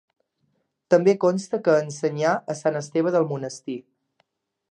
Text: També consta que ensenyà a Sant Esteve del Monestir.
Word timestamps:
També 0.93 1.13
consta 1.25 1.59
que 1.67 1.75
ensenyà 1.89 2.33
a 2.53 2.57
Sant 2.63 2.81
Esteve 2.81 3.13
del 3.17 3.31
Monestir. 3.35 3.79